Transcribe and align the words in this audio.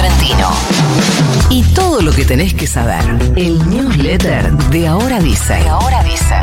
Fiorentino. 0.00 0.48
Y 1.50 1.62
todo 1.74 2.00
lo 2.00 2.10
que 2.12 2.24
tenés 2.24 2.54
que 2.54 2.66
saber. 2.66 3.04
El 3.36 3.58
newsletter 3.68 4.50
de 4.70 4.88
Ahora 4.88 5.20
Dice. 5.20 5.54
De 5.54 5.68
Ahora 5.68 6.02
Dice. 6.02 6.36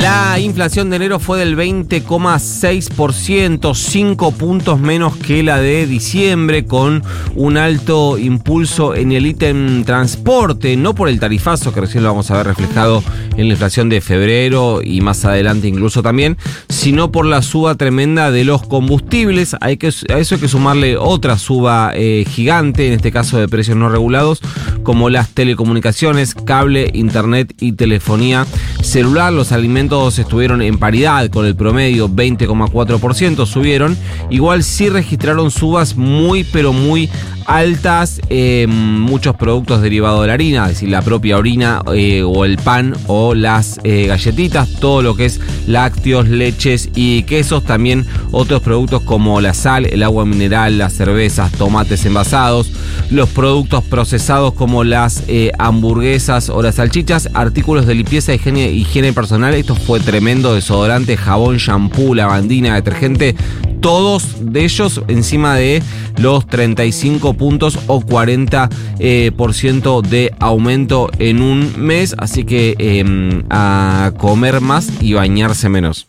La 0.00 0.38
inflación 0.38 0.88
de 0.90 0.96
enero 0.96 1.18
fue 1.18 1.38
del 1.38 1.56
20,6%, 1.56 3.74
5 3.74 4.32
puntos 4.32 4.78
menos 4.78 5.16
que 5.16 5.42
la 5.42 5.58
de 5.58 5.86
diciembre, 5.86 6.66
con 6.66 7.02
un 7.34 7.56
alto 7.56 8.18
impulso 8.18 8.94
en 8.94 9.12
el 9.12 9.24
ítem 9.24 9.84
transporte, 9.84 10.76
no 10.76 10.94
por 10.94 11.08
el 11.08 11.18
tarifazo, 11.18 11.72
que 11.72 11.80
recién 11.80 12.04
lo 12.04 12.10
vamos 12.10 12.30
a 12.30 12.36
ver 12.36 12.44
reflejado 12.46 13.02
en 13.38 13.48
la 13.48 13.54
inflación 13.54 13.88
de 13.88 14.02
febrero 14.02 14.82
y 14.84 15.00
más 15.00 15.24
adelante 15.24 15.66
incluso 15.66 16.02
también, 16.02 16.36
sino 16.68 17.10
por 17.10 17.24
la 17.24 17.40
suba 17.40 17.76
tremenda 17.76 18.30
de 18.30 18.44
los 18.44 18.66
combustibles. 18.66 19.56
Hay 19.62 19.78
que, 19.78 19.86
a 19.86 20.18
eso 20.18 20.34
hay 20.34 20.40
que 20.42 20.48
sumarle 20.48 20.98
otra 20.98 21.38
suba 21.38 21.92
eh, 21.94 22.26
gigante, 22.28 22.86
en 22.86 22.92
este 22.92 23.12
caso 23.12 23.38
de 23.38 23.48
precios 23.48 23.78
no 23.78 23.88
regulados, 23.88 24.42
como 24.82 25.08
las 25.08 25.30
telecomunicaciones, 25.30 26.34
cable, 26.34 26.90
internet 26.92 27.54
y 27.60 27.72
telefonía 27.72 28.46
celular. 28.82 29.32
Los 29.32 29.52
alimentos 29.52 29.85
estuvieron 29.86 30.62
en 30.62 30.78
paridad 30.78 31.30
con 31.30 31.46
el 31.46 31.54
promedio, 31.54 32.08
20,4% 32.08 33.46
subieron. 33.46 33.96
Igual 34.30 34.64
sí 34.64 34.88
registraron 34.88 35.50
subas 35.50 35.96
muy, 35.96 36.44
pero 36.44 36.72
muy 36.72 37.08
altas 37.46 38.20
eh, 38.28 38.66
muchos 38.68 39.36
productos 39.36 39.80
derivados 39.80 40.22
de 40.22 40.26
la 40.26 40.34
harina, 40.34 40.64
es 40.64 40.74
decir, 40.74 40.88
la 40.88 41.02
propia 41.02 41.38
orina 41.38 41.80
eh, 41.94 42.22
o 42.22 42.44
el 42.44 42.58
pan 42.58 42.96
o 43.06 43.34
las 43.34 43.78
eh, 43.84 44.06
galletitas, 44.06 44.68
todo 44.80 45.02
lo 45.02 45.14
que 45.14 45.26
es 45.26 45.40
lácteos, 45.66 46.28
leches 46.28 46.90
y 46.94 47.22
quesos, 47.22 47.64
también 47.64 48.04
otros 48.32 48.62
productos 48.62 49.02
como 49.02 49.40
la 49.40 49.54
sal, 49.54 49.86
el 49.86 50.02
agua 50.02 50.24
mineral, 50.24 50.78
las 50.78 50.94
cervezas, 50.94 51.52
tomates 51.52 52.04
envasados, 52.04 52.72
los 53.10 53.28
productos 53.28 53.84
procesados 53.84 54.54
como 54.54 54.84
las 54.84 55.22
hamburguesas 55.58 56.48
o 56.48 56.62
las 56.62 56.76
salchichas, 56.76 57.28
artículos 57.34 57.86
de 57.86 57.94
limpieza, 57.94 58.34
higiene, 58.34 58.70
higiene 58.70 59.12
personal, 59.12 59.54
esto 59.54 59.75
fue 59.86 60.00
tremendo, 60.00 60.54
desodorante, 60.54 61.16
jabón, 61.16 61.58
shampoo, 61.58 62.14
lavandina, 62.14 62.74
detergente, 62.74 63.36
todos 63.80 64.36
de 64.40 64.64
ellos 64.64 65.00
encima 65.08 65.54
de 65.54 65.82
los 66.18 66.46
35 66.46 67.34
puntos 67.34 67.78
o 67.86 68.00
40% 68.00 68.70
eh, 68.98 69.30
por 69.36 69.54
ciento 69.54 70.02
de 70.02 70.34
aumento 70.40 71.08
en 71.18 71.40
un 71.40 71.72
mes. 71.78 72.16
Así 72.18 72.42
que 72.44 72.74
em, 72.78 73.44
a 73.50 74.12
comer 74.18 74.60
más 74.60 74.90
y 75.00 75.12
bañarse 75.12 75.68
menos. 75.68 76.08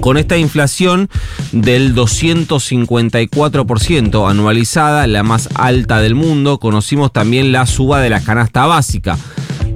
Con 0.00 0.16
esta 0.16 0.36
inflación 0.36 1.10
del 1.50 1.92
254% 1.94 4.30
anualizada, 4.30 5.08
la 5.08 5.24
más 5.24 5.48
alta 5.54 6.00
del 6.00 6.14
mundo, 6.14 6.60
conocimos 6.60 7.12
también 7.12 7.50
la 7.50 7.66
suba 7.66 8.00
de 8.00 8.10
la 8.10 8.20
canasta 8.20 8.66
básica. 8.66 9.18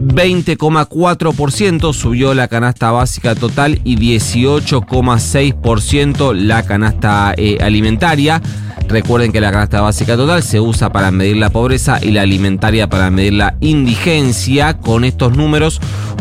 20,4% 0.00 1.92
subió 1.92 2.32
la 2.34 2.48
canasta 2.48 2.90
básica 2.90 3.34
total 3.34 3.80
y 3.84 3.96
18,6% 3.96 6.34
la 6.34 6.62
canasta 6.62 7.34
eh, 7.36 7.58
alimentaria. 7.60 8.40
Recuerden 8.88 9.30
que 9.30 9.40
la 9.40 9.52
canasta 9.52 9.82
básica 9.82 10.16
total 10.16 10.42
se 10.42 10.58
usa 10.58 10.90
para 10.90 11.12
medir 11.12 11.36
la 11.36 11.50
pobreza 11.50 11.98
y 12.02 12.10
la 12.10 12.22
alimentaria 12.22 12.88
para 12.88 13.10
medir 13.10 13.34
la 13.34 13.56
indigencia. 13.60 14.78
Con 14.78 15.04
estos 15.04 15.36
números, 15.36 15.80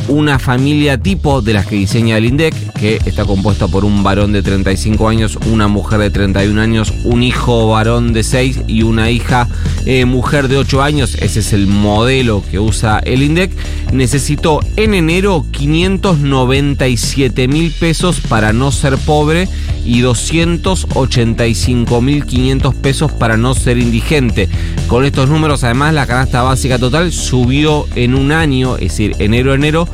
una 0.10 0.40
familia 0.40 0.98
tipo 0.98 1.42
de 1.42 1.54
las 1.54 1.66
que 1.66 1.76
diseña 1.76 2.18
el 2.18 2.26
INDEC, 2.26 2.74
que 2.74 3.00
está 3.06 3.24
compuesta 3.26 3.68
por 3.68 3.86
un 3.86 4.04
varón 4.04 4.34
de 4.34 4.42
35 4.42 5.08
años, 5.08 5.38
una 5.52 5.68
mujer 5.68 6.00
de 6.00 6.10
31 6.10 6.60
años, 6.60 6.94
un 7.06 7.24
hijo 7.24 7.70
varón 7.70 8.12
de 8.12 8.24
6 8.24 8.62
y 8.68 8.82
una 8.82 9.12
hija 9.12 9.48
eh, 9.86 10.06
mujer 10.06 10.48
de 10.48 10.58
8 10.58 10.82
años. 10.82 11.16
Ese 11.16 11.40
es 11.40 11.54
el 11.54 11.68
modelo 11.68 12.44
que 12.50 12.60
usa 12.60 13.00
el 13.00 13.24
INDEC. 13.24 13.52
Necesitó 13.94 14.60
en 14.76 14.94
enero 14.94 15.46
597 15.52 17.48
mil 17.48 17.72
pesos 17.72 18.20
para 18.20 18.52
no 18.52 18.72
ser 18.72 18.98
pobre 18.98 19.48
y 19.90 20.02
285 20.02 22.02
mil 22.02 22.24
500 22.24 22.76
pesos 22.76 23.12
para 23.12 23.38
no 23.38 23.56
ser 23.56 23.80
indigente. 23.80 24.48
Con 24.88 25.04
estos 25.04 25.28
números, 25.28 25.64
además, 25.64 25.96
la 25.96 26.06
canasta 26.06 26.44
básica 26.44 26.78
total 26.78 27.12
subió 27.12 27.88
en 27.96 28.14
un 28.14 28.32
año, 28.32 28.76
es 28.76 28.90
decir, 28.90 29.16
enero 29.18 29.52
a 29.52 29.56
enero, 29.56 29.88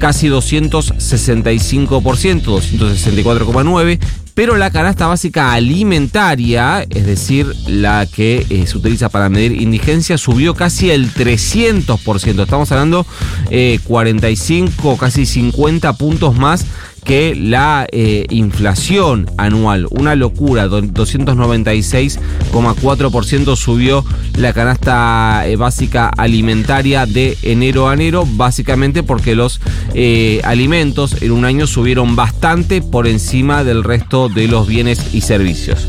casi 0.00 0.26
265%, 0.26 2.42
264,9%. 2.42 4.00
Pero 4.34 4.56
la 4.56 4.70
canasta 4.70 5.06
básica 5.06 5.52
alimentaria, 5.54 6.84
es 6.90 7.06
decir, 7.06 7.46
la 7.68 8.04
que 8.04 8.44
eh, 8.50 8.66
se 8.66 8.76
utiliza 8.76 9.08
para 9.08 9.30
medir 9.30 9.62
indigencia, 9.62 10.18
subió 10.18 10.54
casi 10.54 10.90
el 10.90 11.10
300%. 11.14 12.42
Estamos 12.42 12.70
hablando 12.70 13.06
eh, 13.50 13.80
45, 13.84 14.98
casi 14.98 15.24
50 15.24 15.94
puntos 15.94 16.36
más 16.36 16.66
que 17.06 17.34
la 17.36 17.86
eh, 17.92 18.26
inflación 18.30 19.30
anual, 19.38 19.86
una 19.90 20.16
locura, 20.16 20.66
296,4% 20.66 23.56
subió 23.56 24.04
la 24.36 24.52
canasta 24.52 25.46
eh, 25.46 25.54
básica 25.54 26.08
alimentaria 26.08 27.06
de 27.06 27.38
enero 27.42 27.88
a 27.88 27.94
enero, 27.94 28.26
básicamente 28.28 29.04
porque 29.04 29.36
los 29.36 29.60
eh, 29.94 30.40
alimentos 30.42 31.22
en 31.22 31.30
un 31.30 31.44
año 31.44 31.68
subieron 31.68 32.16
bastante 32.16 32.82
por 32.82 33.06
encima 33.06 33.62
del 33.62 33.84
resto 33.84 34.28
de 34.28 34.48
los 34.48 34.66
bienes 34.66 35.14
y 35.14 35.20
servicios. 35.20 35.86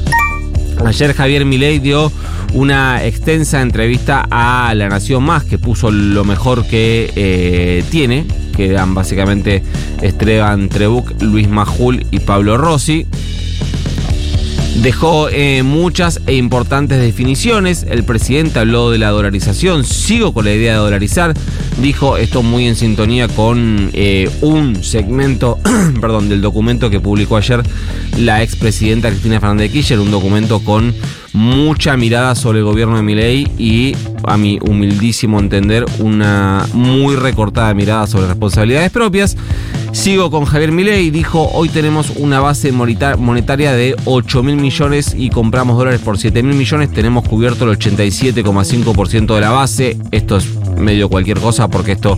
Ayer 0.86 1.16
Javier 1.16 1.46
Milei 1.46 1.80
dio 1.80 2.12
una 2.54 3.04
extensa 3.04 3.64
entrevista 3.64 4.28
a 4.30 4.72
La 4.76 4.88
Nación 4.88 5.24
Más, 5.24 5.46
que 5.46 5.58
puso 5.58 5.90
lo 5.90 6.24
mejor 6.24 6.68
que 6.68 7.84
tiene, 7.90 8.28
que 8.58 8.72
eran 8.72 8.96
básicamente 8.96 9.62
Esteban 10.02 10.68
Trebuc, 10.68 11.22
Luis 11.22 11.48
Majul 11.48 12.06
y 12.10 12.20
Pablo 12.20 12.58
Rossi. 12.58 13.06
Dejó 14.82 15.28
eh, 15.30 15.64
muchas 15.64 16.22
e 16.28 16.36
importantes 16.36 17.00
definiciones. 17.00 17.86
El 17.90 18.04
presidente 18.04 18.60
habló 18.60 18.92
de 18.92 19.00
la 19.00 19.10
dolarización. 19.10 19.84
Sigo 19.84 20.34
con 20.34 20.46
la 20.46 20.54
idea 20.54 20.74
de 20.74 20.80
dolarizar. 20.80 21.34
Dijo 21.82 22.16
esto 22.18 22.44
muy 22.44 22.68
en 22.68 22.76
sintonía 22.76 23.28
con 23.28 23.90
eh, 23.94 24.30
un 24.42 24.84
segmento 24.84 25.60
perdón, 26.02 26.30
del 26.30 26.42
documento 26.42 26.90
que 26.90 27.00
publicó 27.00 27.38
ayer 27.38 27.64
la 28.18 28.44
expresidenta 28.44 29.10
Cristina 29.10 29.40
Fernández 29.40 29.72
de 29.72 29.74
Kirchner. 29.74 30.00
Un 30.00 30.12
documento 30.12 30.60
con 30.60 30.94
mucha 31.34 31.98
mirada 31.98 32.36
sobre 32.36 32.60
el 32.60 32.66
gobierno 32.66 32.98
de 32.98 33.04
Milei 33.04 33.48
y, 33.58 33.96
a 34.26 34.38
mi 34.38 34.60
humildísimo 34.62 35.40
entender, 35.40 35.86
una 36.00 36.66
muy 36.74 37.16
recortada 37.16 37.74
mirada 37.74 38.08
sobre 38.08 38.28
responsabilidades 38.28 38.92
propias. 38.92 39.38
Sigo 39.98 40.30
con 40.30 40.46
Javier 40.46 40.72
Milei, 40.72 41.10
dijo, 41.10 41.50
hoy 41.54 41.70
tenemos 41.70 42.12
una 42.18 42.40
base 42.40 42.72
monetaria 42.72 43.74
de 43.74 43.96
8 44.06 44.44
mil 44.44 44.56
millones 44.56 45.16
y 45.18 45.32
compramos 45.32 45.76
dólares 45.76 46.00
por 46.02 46.20
7 46.20 46.44
mil 46.44 46.56
millones, 46.56 46.94
tenemos 46.94 47.28
cubierto 47.28 47.70
el 47.70 47.78
87,5% 47.78 49.34
de 49.34 49.42
la 49.42 49.50
base, 49.50 49.98
esto 50.12 50.38
es 50.38 50.48
medio 50.78 51.10
cualquier 51.10 51.40
cosa 51.40 51.68
porque 51.68 51.94
esto 51.94 52.18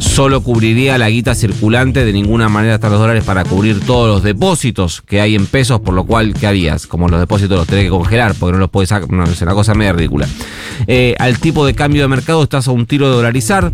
solo 0.00 0.42
cubriría 0.42 0.98
la 0.98 1.08
guita 1.08 1.34
circulante, 1.36 2.04
de 2.04 2.12
ninguna 2.12 2.48
manera 2.48 2.74
están 2.74 2.90
los 2.90 3.00
dólares 3.00 3.22
para 3.22 3.44
cubrir 3.44 3.80
todos 3.80 4.08
los 4.08 4.22
depósitos 4.24 5.00
que 5.00 5.20
hay 5.20 5.36
en 5.36 5.46
pesos, 5.46 5.80
por 5.80 5.94
lo 5.94 6.04
cual, 6.04 6.34
¿qué 6.34 6.48
harías? 6.48 6.88
Como 6.88 7.08
los 7.08 7.20
depósitos 7.20 7.56
los 7.56 7.68
tenés 7.68 7.84
que 7.84 7.90
congelar 7.90 8.34
porque 8.34 8.54
no 8.54 8.58
los 8.58 8.70
puedes 8.70 8.88
sacar, 8.88 9.10
no, 9.10 9.24
es 9.24 9.40
una 9.40 9.54
cosa 9.54 9.74
media 9.74 9.92
ridícula. 9.92 10.26
Eh, 10.88 11.14
al 11.18 11.38
tipo 11.38 11.64
de 11.64 11.74
cambio 11.74 12.02
de 12.02 12.08
mercado 12.08 12.42
estás 12.42 12.66
a 12.66 12.72
un 12.72 12.84
tiro 12.84 13.08
de 13.08 13.14
dolarizar, 13.14 13.72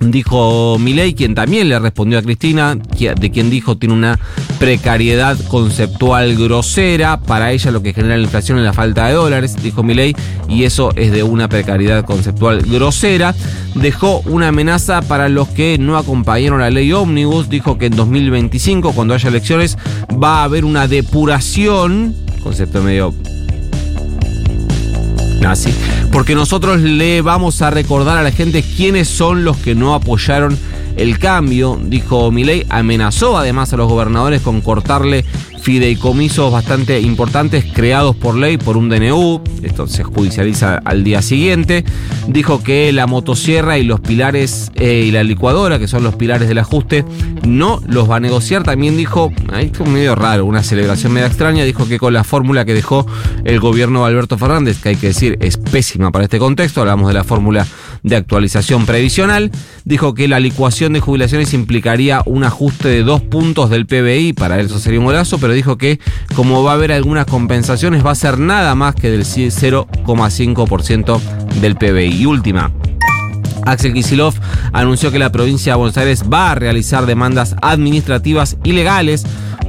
Dijo 0.00 0.78
Milei, 0.78 1.14
quien 1.14 1.34
también 1.34 1.68
le 1.68 1.78
respondió 1.78 2.18
a 2.18 2.22
Cristina, 2.22 2.74
de 2.74 3.30
quien 3.30 3.48
dijo 3.48 3.78
tiene 3.78 3.94
una 3.94 4.18
precariedad 4.58 5.38
conceptual 5.48 6.36
grosera. 6.36 7.18
Para 7.20 7.52
ella 7.52 7.70
lo 7.70 7.82
que 7.82 7.94
genera 7.94 8.16
la 8.16 8.22
inflación 8.22 8.58
es 8.58 8.64
la 8.64 8.72
falta 8.72 9.06
de 9.06 9.14
dólares, 9.14 9.56
dijo 9.62 9.82
Milei, 9.82 10.14
y 10.48 10.64
eso 10.64 10.92
es 10.96 11.12
de 11.12 11.22
una 11.22 11.48
precariedad 11.48 12.04
conceptual 12.04 12.62
grosera. 12.62 13.34
Dejó 13.74 14.20
una 14.26 14.48
amenaza 14.48 15.00
para 15.02 15.28
los 15.28 15.48
que 15.48 15.78
no 15.78 15.96
acompañaron 15.96 16.60
la 16.60 16.70
ley 16.70 16.92
ómnibus. 16.92 17.48
Dijo 17.48 17.78
que 17.78 17.86
en 17.86 17.96
2025, 17.96 18.92
cuando 18.92 19.14
haya 19.14 19.28
elecciones, 19.28 19.78
va 20.22 20.40
a 20.40 20.44
haber 20.44 20.64
una 20.64 20.88
depuración, 20.88 22.14
concepto 22.42 22.82
medio 22.82 23.14
nazi 25.40 25.70
porque 26.16 26.34
nosotros 26.34 26.80
le 26.80 27.20
vamos 27.20 27.60
a 27.60 27.68
recordar 27.68 28.16
a 28.16 28.22
la 28.22 28.30
gente 28.30 28.62
quiénes 28.62 29.06
son 29.06 29.44
los 29.44 29.58
que 29.58 29.74
no 29.74 29.92
apoyaron 29.92 30.58
el 30.96 31.18
cambio, 31.18 31.78
dijo 31.78 32.30
Milei, 32.30 32.64
amenazó 32.70 33.36
además 33.36 33.74
a 33.74 33.76
los 33.76 33.86
gobernadores 33.86 34.40
con 34.40 34.62
cortarle 34.62 35.26
fideicomisos 35.66 36.52
bastante 36.52 37.00
importantes 37.00 37.64
creados 37.64 38.14
por 38.14 38.36
ley 38.36 38.56
por 38.56 38.76
un 38.76 38.88
DNU, 38.88 39.42
esto 39.64 39.88
se 39.88 40.04
judicializa 40.04 40.80
al 40.84 41.02
día 41.02 41.22
siguiente, 41.22 41.84
dijo 42.28 42.62
que 42.62 42.92
la 42.92 43.08
motosierra 43.08 43.76
y 43.76 43.82
los 43.82 43.98
pilares 43.98 44.70
eh, 44.76 45.02
y 45.08 45.10
la 45.10 45.24
licuadora, 45.24 45.80
que 45.80 45.88
son 45.88 46.04
los 46.04 46.14
pilares 46.14 46.46
del 46.46 46.58
ajuste, 46.58 47.04
no 47.44 47.80
los 47.88 48.08
va 48.08 48.18
a 48.18 48.20
negociar, 48.20 48.62
también 48.62 48.96
dijo, 48.96 49.32
es 49.58 49.80
medio 49.88 50.14
raro, 50.14 50.44
una 50.44 50.62
celebración 50.62 51.12
medio 51.12 51.26
extraña, 51.26 51.64
dijo 51.64 51.88
que 51.88 51.98
con 51.98 52.12
la 52.12 52.22
fórmula 52.22 52.64
que 52.64 52.72
dejó 52.72 53.04
el 53.44 53.58
gobierno 53.58 54.02
de 54.02 54.06
Alberto 54.06 54.38
Fernández, 54.38 54.80
que 54.80 54.90
hay 54.90 54.96
que 54.96 55.08
decir 55.08 55.36
es 55.40 55.56
pésima 55.56 56.12
para 56.12 56.26
este 56.26 56.38
contexto, 56.38 56.80
hablamos 56.80 57.08
de 57.08 57.14
la 57.14 57.24
fórmula 57.24 57.66
de 58.06 58.16
actualización 58.16 58.86
previsional, 58.86 59.50
dijo 59.84 60.14
que 60.14 60.28
la 60.28 60.38
licuación 60.38 60.92
de 60.92 61.00
jubilaciones 61.00 61.52
implicaría 61.52 62.22
un 62.24 62.44
ajuste 62.44 62.88
de 62.88 63.02
dos 63.02 63.20
puntos 63.20 63.68
del 63.68 63.86
PBI, 63.86 64.32
para 64.32 64.60
eso 64.60 64.78
sería 64.78 65.00
un 65.00 65.06
golazo, 65.06 65.38
pero 65.38 65.52
dijo 65.52 65.76
que 65.76 65.98
como 66.36 66.62
va 66.62 66.70
a 66.70 66.74
haber 66.74 66.92
algunas 66.92 67.26
compensaciones 67.26 68.06
va 68.06 68.12
a 68.12 68.14
ser 68.14 68.38
nada 68.38 68.76
más 68.76 68.94
que 68.94 69.10
del 69.10 69.24
0,5% 69.24 71.20
del 71.60 71.74
PBI. 71.74 72.22
Y 72.22 72.26
última, 72.26 72.70
Axel 73.64 73.92
Kisilov 73.92 74.34
anunció 74.72 75.10
que 75.10 75.18
la 75.18 75.32
provincia 75.32 75.72
de 75.72 75.78
Buenos 75.78 75.96
Aires 75.96 76.24
va 76.32 76.52
a 76.52 76.54
realizar 76.54 77.06
demandas 77.06 77.56
administrativas 77.60 78.56
ilegales 78.62 79.26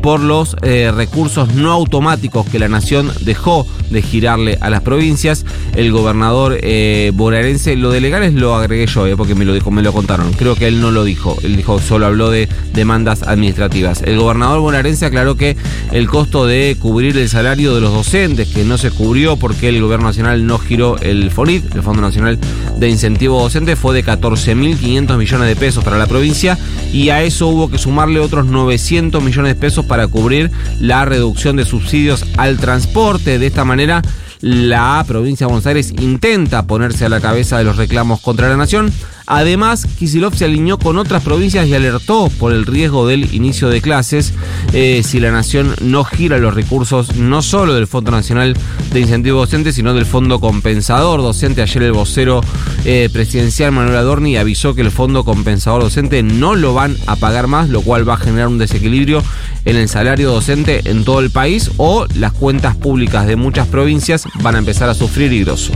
por 0.08 0.22
los 0.22 0.56
eh, 0.62 0.90
recursos 0.96 1.54
no 1.54 1.74
automáticos 1.74 2.46
que 2.46 2.60
la 2.60 2.70
nación 2.70 3.12
dejó 3.26 3.68
de 3.90 4.02
girarle 4.02 4.58
a 4.62 4.70
las 4.70 4.80
provincias. 4.80 5.46
El 5.76 5.92
gobernador 5.92 6.60
eh, 6.62 7.12
bonaerense, 7.14 7.76
lo 7.76 7.92
de 7.92 8.00
legales 8.00 8.34
lo 8.34 8.56
agregué 8.56 8.88
yo, 8.88 9.06
eh, 9.06 9.18
porque 9.18 9.36
me 9.36 9.44
lo 9.44 9.54
dijo, 9.54 9.70
me 9.70 9.84
lo 9.84 9.92
contaron. 9.92 10.32
Creo 10.32 10.56
que 10.56 10.68
él 10.68 10.80
no 10.80 10.92
lo 10.92 11.04
dijo, 11.04 11.38
él 11.44 11.58
dijo, 11.58 11.82
solo 11.82 12.06
habló 12.06 12.30
de 12.30 12.48
demandas 12.74 13.24
administrativas. 13.24 14.02
El 14.02 14.18
gobernador 14.18 14.62
bonaerense 14.62 15.06
aclaró 15.06 15.36
que 15.36 15.58
el 15.92 16.08
costo 16.08 16.46
de 16.46 16.78
cubrir 16.80 17.18
el 17.18 17.28
salario 17.28 17.76
de 17.76 17.82
los 17.82 17.92
docentes, 17.92 18.48
que 18.48 18.64
no 18.64 18.78
se 18.78 18.92
cubrió 18.92 19.36
porque 19.36 19.68
el 19.68 19.82
gobierno 19.82 20.06
nacional 20.06 20.48
no 20.48 20.58
giró 20.58 20.98
el 21.00 21.32
FONIT, 21.32 21.76
el 21.76 21.84
Fondo 21.84 22.02
Nacional 22.02 22.40
de 22.78 22.88
Incentivo 22.88 23.42
Docente, 23.42 23.76
fue 23.76 23.94
de 23.94 24.06
14.500 24.06 25.18
millones 25.18 25.50
de 25.50 25.56
pesos 25.58 25.84
para 25.84 25.98
la 25.98 26.08
provincia 26.08 26.58
y 26.94 27.10
a 27.10 27.24
eso 27.24 27.48
hubo 27.48 27.70
que 27.70 27.78
sumarle 27.78 28.22
otros 28.22 28.46
900 28.46 29.22
millones 29.22 29.54
de 29.54 29.60
pesos 29.60 29.84
para 29.84 29.97
cubrir 30.06 30.52
la 30.80 31.06
reducción 31.06 31.56
de 31.56 31.66
subsidios 31.66 32.24
al 32.38 32.58
transporte. 32.58 33.40
De 33.40 33.48
esta 33.48 33.66
manera, 33.66 34.04
la 34.42 35.04
provincia 35.08 35.48
de 35.48 35.52
Buenos 35.52 35.66
Aires 35.66 35.92
intenta 36.00 36.68
ponerse 36.68 37.06
a 37.06 37.10
la 37.10 37.20
cabeza 37.20 37.58
de 37.58 37.64
los 37.64 37.78
reclamos 37.78 38.20
contra 38.22 38.50
la 38.50 38.58
nación. 38.58 38.94
Además, 39.30 39.86
Kisilov 40.00 40.36
se 40.36 40.46
alineó 40.46 40.80
con 40.80 40.98
otras 40.98 41.22
provincias 41.22 41.68
y 41.68 41.74
alertó 41.74 42.30
por 42.40 42.54
el 42.54 42.66
riesgo 42.66 43.06
del 43.06 43.34
inicio 43.34 43.68
de 43.68 43.82
clases 43.82 44.34
eh, 44.72 45.02
si 45.04 45.20
la 45.20 45.32
nación 45.32 45.76
no 45.82 46.06
gira 46.06 46.38
los 46.38 46.54
recursos 46.54 47.18
no 47.18 47.42
solo 47.42 47.74
del 47.74 47.88
Fondo 47.88 48.10
Nacional 48.12 48.56
de 48.94 49.00
Incentivo 49.02 49.40
Docente, 49.40 49.74
sino 49.74 49.94
del 49.94 50.06
Fondo 50.06 50.40
Compensador 50.40 51.22
Docente. 51.22 51.62
Ayer 51.62 51.84
el 51.84 51.92
vocero 51.92 52.40
eh, 52.86 53.10
presidencial 53.12 53.74
Manuel 53.74 53.98
Adorni 53.98 54.38
avisó 54.38 54.74
que 54.76 54.82
el 54.82 54.92
Fondo 54.92 55.26
Compensador 55.26 55.82
Docente 55.82 56.24
no 56.24 56.56
lo 56.56 56.74
van 56.74 56.96
a 57.06 57.18
pagar 57.18 57.48
más, 57.48 57.68
lo 57.68 57.82
cual 57.82 58.08
va 58.08 58.14
a 58.14 58.18
generar 58.18 58.48
un 58.48 58.60
desequilibrio 58.60 59.22
en 59.68 59.76
el 59.76 59.90
salario 59.90 60.32
docente 60.32 60.90
en 60.90 61.04
todo 61.04 61.20
el 61.20 61.30
país 61.30 61.72
o 61.76 62.06
las 62.16 62.32
cuentas 62.32 62.76
públicas 62.78 63.28
de 63.28 63.36
muchas 63.36 63.68
provincias 63.68 64.24
van 64.42 64.56
a 64.56 64.60
empezar 64.60 64.90
a 64.90 64.94
sufrir 64.94 65.34
y 65.34 65.44
grosso. 65.44 65.74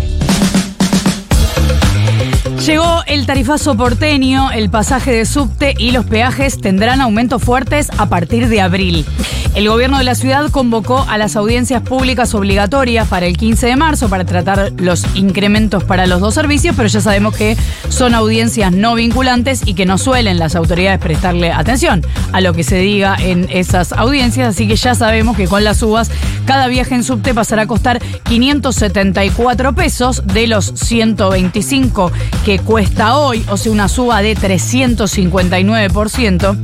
Llegó 2.65 3.01
el 3.05 3.25
tarifazo 3.25 3.75
porteño, 3.75 4.51
el 4.51 4.69
pasaje 4.69 5.11
de 5.11 5.25
subte 5.25 5.75
y 5.77 5.91
los 5.91 6.05
peajes 6.05 6.61
tendrán 6.61 7.01
aumentos 7.01 7.41
fuertes 7.43 7.89
a 7.97 8.07
partir 8.07 8.47
de 8.47 8.61
abril. 8.61 9.05
El 9.53 9.67
gobierno 9.67 9.97
de 9.97 10.05
la 10.05 10.15
ciudad 10.15 10.49
convocó 10.49 11.05
a 11.09 11.17
las 11.17 11.35
audiencias 11.35 11.81
públicas 11.81 12.33
obligatorias 12.33 13.09
para 13.09 13.25
el 13.25 13.35
15 13.35 13.67
de 13.67 13.75
marzo 13.75 14.07
para 14.07 14.23
tratar 14.23 14.71
los 14.77 15.05
incrementos 15.13 15.83
para 15.83 16.07
los 16.07 16.21
dos 16.21 16.33
servicios, 16.33 16.73
pero 16.77 16.87
ya 16.87 17.01
sabemos 17.01 17.35
que 17.35 17.57
son 17.89 18.15
audiencias 18.15 18.71
no 18.71 18.95
vinculantes 18.95 19.63
y 19.65 19.73
que 19.73 19.85
no 19.85 19.97
suelen 19.97 20.39
las 20.39 20.55
autoridades 20.55 21.01
prestarle 21.01 21.51
atención 21.51 22.01
a 22.31 22.39
lo 22.39 22.53
que 22.53 22.63
se 22.63 22.77
diga 22.77 23.17
en 23.19 23.49
esas 23.51 23.91
audiencias, 23.91 24.47
así 24.47 24.69
que 24.69 24.77
ya 24.77 24.95
sabemos 24.95 25.35
que 25.35 25.49
con 25.49 25.65
las 25.65 25.79
subas 25.79 26.09
cada 26.45 26.67
viaje 26.67 26.95
en 26.95 27.03
subte 27.03 27.33
pasará 27.33 27.63
a 27.63 27.67
costar 27.67 28.01
574 28.23 29.73
pesos 29.73 30.23
de 30.27 30.47
los 30.47 30.71
125 30.75 32.09
que 32.45 32.59
cuesta 32.59 33.17
hoy, 33.17 33.43
o 33.49 33.57
sea, 33.57 33.73
una 33.73 33.89
suba 33.89 34.21
de 34.21 34.37
359%, 34.37 36.55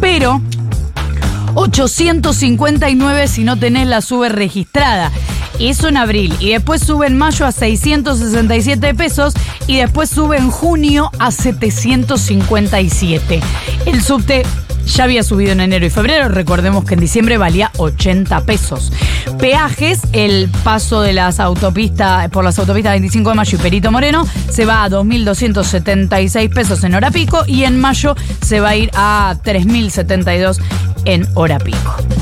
pero 0.00 0.40
859 1.54 3.28
si 3.28 3.44
no 3.44 3.56
tenés 3.58 3.86
la 3.86 4.00
sube 4.00 4.28
registrada. 4.28 5.12
Eso 5.58 5.88
en 5.88 5.96
abril. 5.96 6.34
Y 6.40 6.50
después 6.50 6.82
sube 6.82 7.06
en 7.06 7.16
mayo 7.18 7.46
a 7.46 7.52
667 7.52 8.94
pesos. 8.94 9.34
Y 9.66 9.78
después 9.78 10.10
sube 10.10 10.36
en 10.38 10.50
junio 10.50 11.10
a 11.18 11.30
757. 11.30 13.40
El 13.86 14.02
subte 14.02 14.44
ya 14.86 15.04
había 15.04 15.22
subido 15.22 15.52
en 15.52 15.60
enero 15.60 15.86
y 15.86 15.90
febrero. 15.90 16.28
Recordemos 16.28 16.84
que 16.84 16.94
en 16.94 17.00
diciembre 17.00 17.38
valía 17.38 17.70
80 17.76 18.40
pesos. 18.42 18.92
Peajes, 19.38 20.00
el 20.12 20.48
paso 20.64 21.02
de 21.02 21.12
las 21.12 21.40
autopistas, 21.40 22.28
por 22.30 22.44
las 22.44 22.58
autopistas 22.58 22.92
25 22.92 23.30
de 23.30 23.36
mayo 23.36 23.58
y 23.58 23.60
Perito 23.60 23.92
Moreno, 23.92 24.26
se 24.50 24.64
va 24.64 24.84
a 24.84 24.88
2.276 24.88 26.52
pesos 26.52 26.82
en 26.84 26.94
hora 26.94 27.10
pico 27.10 27.44
y 27.46 27.64
en 27.64 27.78
mayo 27.78 28.16
se 28.42 28.60
va 28.60 28.70
a 28.70 28.76
ir 28.76 28.90
a 28.94 29.36
3.072 29.44 30.58
en 31.04 31.26
hora 31.34 31.58
pico. 31.58 32.19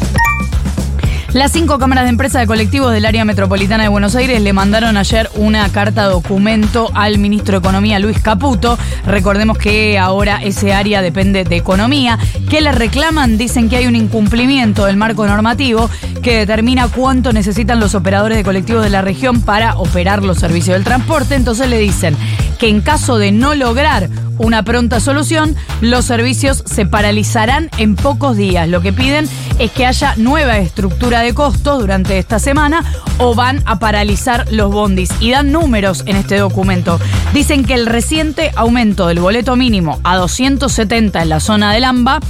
Las 1.35 1.53
cinco 1.53 1.79
cámaras 1.79 2.05
de 2.05 2.11
empresa 2.11 2.41
de 2.41 2.47
colectivos 2.47 2.91
del 2.91 3.05
área 3.05 3.23
metropolitana 3.27 3.83
de 3.83 3.91
Buenos 3.91 4.17
Aires 4.17 4.41
le 4.41 4.55
mandaron 4.55 4.97
ayer 4.97 5.29
una 5.35 5.69
carta 5.69 6.05
documento 6.05 6.91
al 6.95 7.19
ministro 7.19 7.53
de 7.53 7.59
Economía, 7.59 7.99
Luis 7.99 8.19
Caputo. 8.19 8.79
Recordemos 9.05 9.59
que 9.59 9.99
ahora 9.99 10.41
ese 10.43 10.73
área 10.73 11.03
depende 11.03 11.45
de 11.45 11.57
Economía. 11.57 12.19
¿Qué 12.49 12.63
le 12.63 12.73
reclaman? 12.73 13.37
Dicen 13.37 13.69
que 13.69 13.77
hay 13.77 13.87
un 13.87 13.95
incumplimiento 13.95 14.87
del 14.87 14.97
marco 14.97 15.27
normativo 15.27 15.91
que 16.23 16.39
determina 16.39 16.89
cuánto 16.89 17.35
necesitan 17.35 17.79
los 17.79 17.95
operadores 17.95 18.39
de 18.39 18.45
colectivos 18.45 18.83
de 18.83 18.91
la 18.91 19.03
región 19.03 19.43
para 19.43 19.77
operar 19.77 20.23
los 20.23 20.39
servicios 20.39 20.77
del 20.77 20.85
transporte. 20.85 21.35
Entonces 21.35 21.69
le 21.69 21.79
dicen 21.79 22.17
que 22.59 22.71
en 22.71 22.81
caso 22.81 23.19
de 23.19 23.33
no 23.33 23.55
lograr 23.55 24.09
una 24.39 24.63
pronta 24.63 25.01
solución, 25.01 25.57
los 25.81 26.05
servicios 26.05 26.63
se 26.65 26.87
paralizarán 26.87 27.71
en 27.77 27.97
pocos 27.97 28.37
días. 28.37 28.69
Lo 28.69 28.81
que 28.81 28.93
piden 28.93 29.29
es 29.58 29.70
que 29.72 29.87
haya 29.87 30.14
nueva 30.16 30.58
estructura 30.58 31.20
de 31.20 31.34
costos 31.34 31.81
durante 31.81 32.19
esta 32.19 32.38
semana 32.38 32.84
o 33.19 33.34
van 33.34 33.62
a 33.66 33.78
paralizar 33.78 34.46
los 34.50 34.70
bondis. 34.70 35.10
Y 35.20 35.31
dan 35.32 35.52
números 35.52 36.02
en 36.06 36.16
este 36.16 36.38
documento. 36.38 37.00
Dicen 37.32 37.64
que 37.64 37.75
el 37.75 37.87
reciente 37.87 38.52
aumento 38.56 39.06
del 39.06 39.20
boleto 39.20 39.56
mínimo 39.56 40.00
a 40.05 40.16
270 40.16 41.22
en 41.22 41.28
la 41.28 41.40
zona 41.40 41.72
del 41.72 41.84
AMBA 41.84 42.20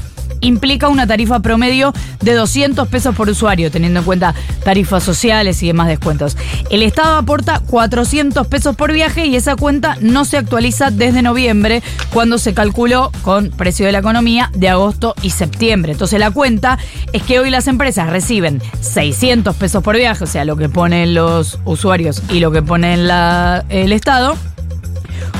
implica 0.40 0.88
una 0.88 1.06
tarifa 1.06 1.40
promedio 1.40 1.92
de 2.20 2.34
200 2.34 2.88
pesos 2.88 3.14
por 3.14 3.28
usuario, 3.28 3.70
teniendo 3.70 4.00
en 4.00 4.06
cuenta 4.06 4.34
tarifas 4.64 5.02
sociales 5.02 5.62
y 5.62 5.68
demás 5.68 5.88
descuentos. 5.88 6.36
El 6.70 6.82
Estado 6.82 7.16
aporta 7.16 7.60
400 7.60 8.46
pesos 8.46 8.76
por 8.76 8.92
viaje 8.92 9.26
y 9.26 9.36
esa 9.36 9.56
cuenta 9.56 9.96
no 10.00 10.24
se 10.24 10.36
actualiza 10.36 10.90
desde 10.90 11.22
noviembre, 11.22 11.82
cuando 12.12 12.38
se 12.38 12.54
calculó 12.54 13.10
con 13.22 13.50
precio 13.50 13.86
de 13.86 13.92
la 13.92 13.98
economía 13.98 14.50
de 14.54 14.68
agosto 14.68 15.14
y 15.22 15.30
septiembre. 15.30 15.92
Entonces 15.92 16.18
la 16.18 16.30
cuenta 16.30 16.78
es 17.12 17.22
que 17.22 17.38
hoy 17.38 17.50
las 17.50 17.66
empresas 17.66 18.10
reciben 18.10 18.62
600 18.80 19.56
pesos 19.56 19.82
por 19.82 19.96
viaje, 19.96 20.24
o 20.24 20.26
sea, 20.26 20.44
lo 20.44 20.56
que 20.56 20.68
ponen 20.68 21.14
los 21.14 21.58
usuarios 21.64 22.22
y 22.30 22.40
lo 22.40 22.50
que 22.50 22.62
pone 22.62 22.94
el 22.94 23.92
Estado 23.92 24.36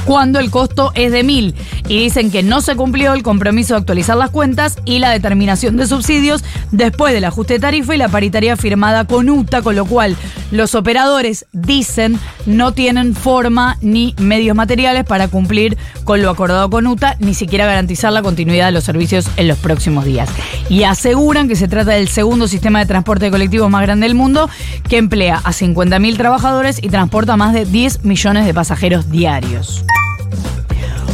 cuando 0.04 0.38
el 0.38 0.50
costo 0.50 0.90
es 0.94 1.12
de 1.12 1.22
mil. 1.22 1.54
Y 1.88 2.00
dicen 2.00 2.30
que 2.30 2.42
no 2.42 2.60
se 2.60 2.76
cumplió 2.76 3.14
el 3.14 3.22
compromiso 3.22 3.74
de 3.74 3.80
actualizar 3.80 4.16
las 4.16 4.30
cuentas 4.30 4.76
y 4.84 4.98
la 4.98 5.10
determinación 5.10 5.76
de 5.76 5.86
subsidios 5.86 6.44
después 6.70 7.14
del 7.14 7.24
ajuste 7.24 7.54
de 7.54 7.60
tarifa 7.60 7.94
y 7.94 7.98
la 7.98 8.08
paritaria 8.08 8.56
firmada 8.56 9.06
con 9.06 9.30
UTA, 9.30 9.62
con 9.62 9.74
lo 9.74 9.86
cual 9.86 10.16
los 10.50 10.74
operadores 10.74 11.46
dicen 11.52 12.18
no 12.46 12.72
tienen 12.72 13.14
forma 13.14 13.78
ni 13.80 14.14
medios 14.18 14.56
materiales 14.56 15.04
para 15.04 15.28
cumplir 15.28 15.76
con 16.04 16.22
lo 16.22 16.30
acordado 16.30 16.68
con 16.70 16.86
UTA, 16.86 17.16
ni 17.20 17.34
siquiera 17.34 17.66
garantizar 17.66 18.12
la 18.12 18.22
continuidad 18.22 18.66
de 18.66 18.72
los 18.72 18.84
servicios 18.84 19.28
en 19.36 19.48
los 19.48 19.58
próximos 19.58 20.04
días. 20.04 20.28
Y 20.68 20.82
aseguran 20.82 21.48
que 21.48 21.56
se 21.56 21.68
trata 21.68 21.92
del 21.92 22.08
segundo 22.08 22.48
sistema 22.48 22.80
de 22.80 22.86
transporte 22.86 23.26
de 23.26 23.30
colectivos 23.30 23.70
más 23.70 23.82
grande 23.82 24.06
del 24.06 24.14
mundo, 24.14 24.48
que 24.88 24.98
emplea 24.98 25.36
a 25.36 25.52
50.000 25.52 26.16
trabajadores 26.16 26.82
y 26.82 26.88
transporta 26.88 27.36
más 27.36 27.52
de 27.52 27.64
10 27.64 28.04
millones 28.04 28.46
de 28.46 28.54
pasajeros 28.54 29.10
diarios. 29.10 29.84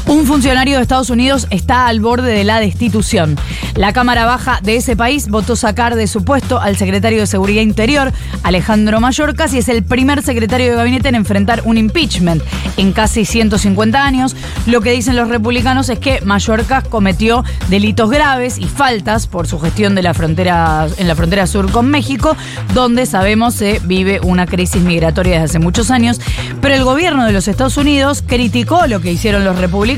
Un 0.06 0.26
funcionario 0.26 0.76
de 0.76 0.82
Estados 0.82 1.08
Unidos 1.08 1.46
está 1.48 1.86
al 1.86 2.00
borde 2.00 2.30
de 2.30 2.44
la 2.44 2.60
destitución. 2.60 3.36
La 3.74 3.94
Cámara 3.94 4.26
Baja 4.26 4.60
de 4.62 4.76
ese 4.76 4.96
país 4.96 5.28
votó 5.28 5.56
sacar 5.56 5.96
de 5.96 6.06
su 6.06 6.24
puesto 6.24 6.60
al 6.60 6.76
secretario 6.76 7.20
de 7.20 7.26
Seguridad 7.26 7.62
Interior, 7.62 8.12
Alejandro 8.42 9.00
Mayorkas, 9.00 9.54
y 9.54 9.58
es 9.58 9.68
el 9.70 9.82
primer 9.82 10.22
secretario 10.22 10.70
de 10.70 10.76
gabinete 10.76 11.08
en 11.08 11.14
enfrentar 11.14 11.62
un 11.64 11.78
impeachment 11.78 12.42
en 12.76 12.92
casi 12.92 13.24
150 13.24 14.04
años. 14.04 14.36
Lo 14.66 14.82
que 14.82 14.92
dicen 14.92 15.16
los 15.16 15.28
republicanos 15.28 15.88
es 15.88 15.98
que 15.98 16.20
Mayorkas 16.20 16.84
cometió 16.86 17.42
delitos 17.70 18.10
graves 18.10 18.58
y 18.58 18.66
faltas 18.66 19.26
por 19.26 19.46
su 19.46 19.58
gestión 19.58 19.94
de 19.94 20.02
la 20.02 20.12
frontera, 20.12 20.86
en 20.98 21.08
la 21.08 21.16
frontera 21.16 21.46
sur 21.46 21.70
con 21.70 21.90
México, 21.90 22.36
donde 22.74 23.06
sabemos 23.06 23.54
se 23.54 23.80
vive 23.84 24.20
una 24.22 24.46
crisis 24.46 24.82
migratoria 24.82 25.40
desde 25.40 25.44
hace 25.44 25.58
muchos 25.60 25.90
años. 25.90 26.20
Pero 26.60 26.74
el 26.74 26.84
gobierno 26.84 27.24
de 27.24 27.32
los 27.32 27.48
Estados 27.48 27.78
Unidos 27.78 28.22
criticó 28.24 28.86
lo 28.86 29.00
que 29.00 29.10
hicieron 29.10 29.44
los 29.44 29.58
republicanos 29.58 29.93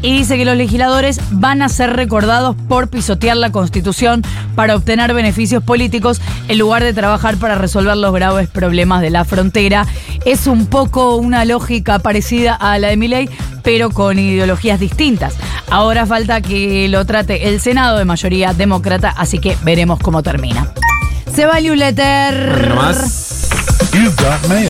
y 0.00 0.12
dice 0.12 0.38
que 0.38 0.46
los 0.46 0.56
legisladores 0.56 1.20
van 1.30 1.60
a 1.60 1.68
ser 1.68 1.94
recordados 1.94 2.56
por 2.68 2.88
pisotear 2.88 3.36
la 3.36 3.52
Constitución 3.52 4.22
para 4.54 4.74
obtener 4.74 5.12
beneficios 5.12 5.62
políticos 5.62 6.22
en 6.48 6.58
lugar 6.58 6.82
de 6.82 6.94
trabajar 6.94 7.36
para 7.36 7.54
resolver 7.54 7.96
los 7.96 8.14
graves 8.14 8.48
problemas 8.48 9.02
de 9.02 9.10
la 9.10 9.26
frontera. 9.26 9.86
Es 10.24 10.46
un 10.46 10.66
poco 10.66 11.16
una 11.16 11.44
lógica 11.44 11.98
parecida 11.98 12.54
a 12.54 12.78
la 12.78 12.88
de 12.88 12.96
Milley, 12.96 13.28
pero 13.62 13.90
con 13.90 14.18
ideologías 14.18 14.80
distintas. 14.80 15.34
Ahora 15.70 16.06
falta 16.06 16.40
que 16.40 16.88
lo 16.88 17.04
trate 17.04 17.48
el 17.48 17.60
Senado 17.60 17.98
de 17.98 18.06
mayoría 18.06 18.54
demócrata, 18.54 19.10
así 19.10 19.38
que 19.38 19.58
veremos 19.62 19.98
cómo 19.98 20.22
termina. 20.22 20.72
Se 21.34 21.44
va 21.44 21.58
el 21.58 21.66